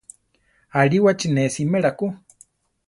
Aríwachi 0.79 1.27
ne 1.31 1.43
simera 1.53 1.91
ku. 1.97 2.07